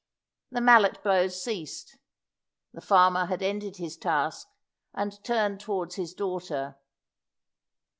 The 0.49 0.61
mallet 0.61 1.03
blows 1.03 1.43
ceased; 1.43 1.99
the 2.73 2.81
farmer 2.81 3.27
had 3.27 3.43
ended 3.43 3.77
his 3.77 3.97
task, 3.97 4.47
and 4.95 5.23
turned 5.23 5.59
towards 5.59 5.93
his 5.93 6.15
daughter. 6.15 6.79